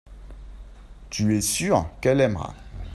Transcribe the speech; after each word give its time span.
tu 1.11 1.37
es 1.37 1.41
sûr 1.41 1.85
qu'elle 2.01 2.21
aimera. 2.21 2.55